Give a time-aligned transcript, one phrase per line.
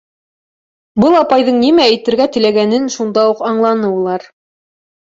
[1.03, 4.33] Был апайҙың нимә әйтергә теләгәнен шунда уҡ аңланы улар.